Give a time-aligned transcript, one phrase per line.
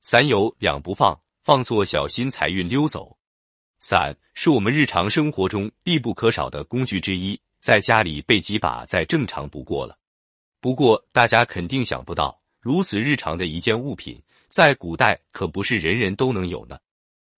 [0.00, 3.18] 伞有两不放，放错小心财运溜走。
[3.78, 9.98] 伞是我们日常生活中必不可少的工具之一，在家里备几把再正常不过了。
[10.58, 14.18] 不过大家肯定想不到，如此日常的一件物品，
[14.48, 16.78] 在古代可不是人人都能有呢。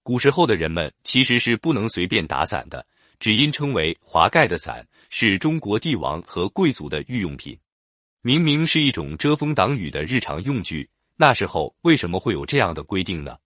[0.05, 2.87] 古时候的人们其实是不能随便打伞的，
[3.19, 7.59] 只因称为华盖的伞是中国帝王和贵族的御用品。
[8.21, 10.89] 明明是一种遮风挡雨的日常用具，
[11.23, 13.39] 那时候为什么会有这样的规定呢？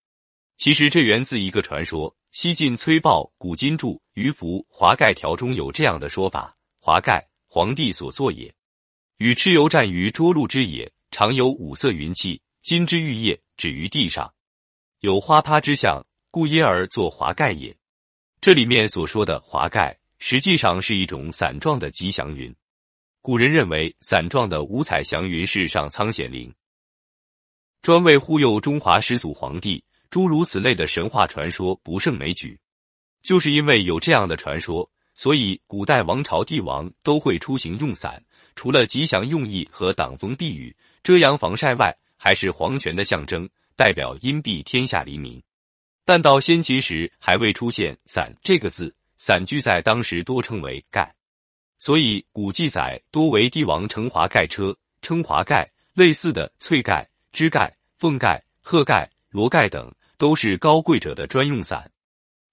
[0.56, 2.16] 其实这源自一个传说。
[2.32, 8.54] 西晋崔豹《古今注·于服华盖条》中有这样的说法：“华盖，皇帝所作也，
[9.18, 14.32] 与蚩尤战于涿鹿之野，常有五色云气，金之玉叶，止于地上，
[15.00, 17.76] 有花葩之象，故因而作华盖也。”
[18.40, 22.54] 这里面所说的华盖，实际上是一种伞状的吉祥云。
[23.20, 26.50] 古人认为伞状的五彩祥云是上苍显灵，
[27.86, 29.80] 专为护佑中华始祖皇帝。
[30.10, 32.58] 诸如此类的神话传说不胜枚举，
[33.22, 38.20] 就是因为有这样的传说，所以古代王朝帝王都会出行用伞，
[38.56, 45.40] 除了吉祥用意和挡风避雨、遮阳防晒外，还是皇权的象征，代表荫庇天下黎民。
[46.04, 51.14] 但到先秦时还未出现“伞”这个字，伞具在当时多称为“盖”，
[51.78, 55.70] 所以古记载多为帝王乘华盖车，称华盖。
[55.94, 59.06] 类似的翠盖、枝盖、凤盖、鹤盖。
[59.28, 61.92] 罗盖等都是高贵者的专用伞。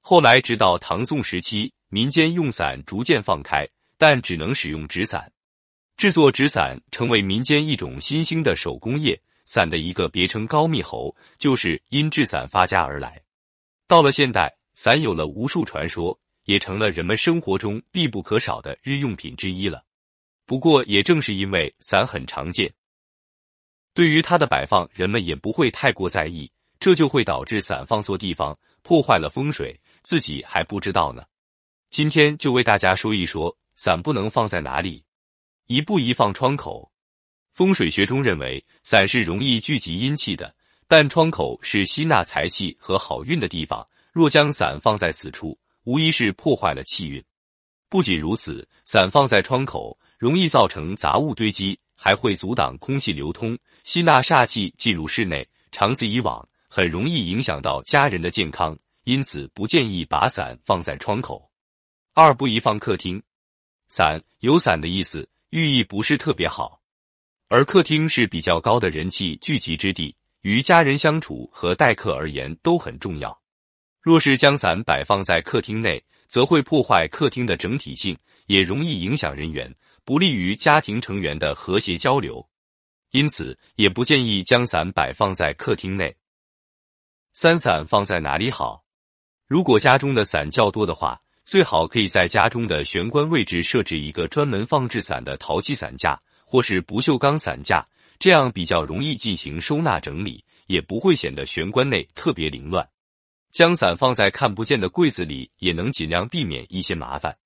[0.01, 3.65] 后来直到唐宋时期，民间用伞逐渐放开，
[3.97, 5.31] 但只能使用纸伞。
[5.95, 9.17] 制作纸伞成为民间一种新兴的手工业。
[9.45, 13.21] 伞的一个别称“高密猴”，就是因制伞发家而来。
[13.87, 19.81] 到了现代，伞有了无数传说，也成了人们生活中必不可少的日用品之一了。
[20.45, 22.69] 不过，也正是因为伞很常见，
[23.93, 26.51] 对于它的摆放，人们也不会太过在意。
[26.79, 31.23] 这就会导致伞放错地方，破坏了风水，自己还不知道呢。
[31.89, 35.03] 今天就为大家说一说伞不能放在哪里。
[35.67, 36.91] 一步一放窗口。
[37.53, 40.53] 风水学中认为，伞是容易聚集阴气的，
[40.87, 43.87] 但窗口是吸纳财气和好运的地方。
[44.11, 47.23] 若将伞放在此处，无疑是破坏了气运。
[47.87, 55.47] 不仅如此，伞放在窗口，容易造成杂物堆积，还会阻挡空气流通，吸纳煞气进入室内。
[55.71, 56.45] 长此以往。
[56.75, 61.47] 很容易影响到家人的健康，因此不建议把伞放在窗口。
[62.15, 63.21] 二不宜放客厅。
[63.89, 66.81] 伞有伞的意思，寓意不是特别好，
[67.47, 73.39] 而客厅是比较高的人气聚集之地，与家人相处和待客而言都很重要。
[74.01, 79.71] 若是将伞摆放在客厅内，则会破坏客厅的整体性，也容易影响人员，
[80.05, 82.47] 不利于家庭成员的和谐交流。
[83.11, 86.15] 因此，也不建议将伞摆放在客厅内。
[87.33, 88.83] 三伞放在哪里好？
[89.47, 97.87] 如果家中的伞较多的话，最好可以在家中的玄关位置设置一个专门放置伞的陶器伞架，或是不锈钢伞架，
[98.17, 102.87] 这样比较容易进行收纳整理，也不会显得玄关内特别凌乱。
[103.51, 107.37] 将伞放在看不见的柜子里，也能尽量避免一些麻烦。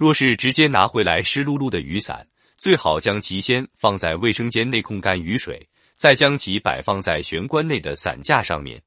[0.00, 8.80] 若是直接拿回来湿漉漉的雨伞，最好将其先放在卫生间内控干雨水，再将其摆放在玄关内的伞架上面。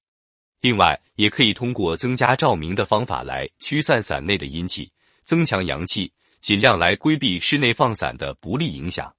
[0.59, 4.91] 另外，也可以通过增加照明的方法来驱散伞内的阴气，
[5.23, 9.13] 增强阳气，尽量来规避室内放伞的不利影响。